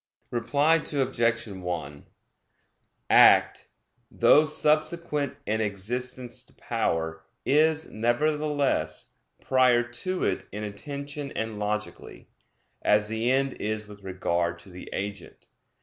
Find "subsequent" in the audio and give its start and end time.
4.45-5.37